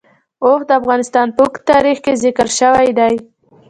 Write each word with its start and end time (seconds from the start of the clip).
اوښ 0.45 0.61
د 0.69 0.71
افغانستان 0.79 1.27
په 1.35 1.41
اوږده 1.43 1.65
تاریخ 1.71 1.97
کې 2.05 2.13
ذکر 2.23 2.47
شوی 2.59 2.89
دی. 2.99 3.15